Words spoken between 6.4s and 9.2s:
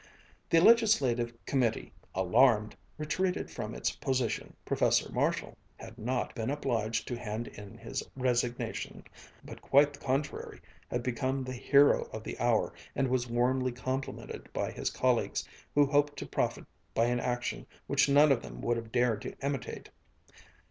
obliged to hand in his resignation,"